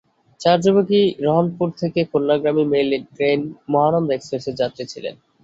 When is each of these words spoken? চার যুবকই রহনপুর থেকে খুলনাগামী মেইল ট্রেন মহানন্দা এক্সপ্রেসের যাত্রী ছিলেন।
চার 0.41 0.57
যুবকই 0.63 1.03
রহনপুর 1.25 1.67
থেকে 1.81 1.99
খুলনাগামী 2.09 2.63
মেইল 2.71 2.91
ট্রেন 3.09 3.39
মহানন্দা 3.71 4.13
এক্সপ্রেসের 4.15 4.55
যাত্রী 4.61 4.83
ছিলেন। 4.91 5.15